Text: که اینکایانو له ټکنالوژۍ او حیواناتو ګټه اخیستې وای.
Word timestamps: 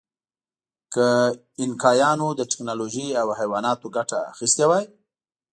که 0.93 1.05
اینکایانو 1.61 2.27
له 2.37 2.43
ټکنالوژۍ 2.51 3.07
او 3.21 3.27
حیواناتو 3.39 3.87
ګټه 3.97 4.17
اخیستې 4.31 4.65
وای. 4.69 4.85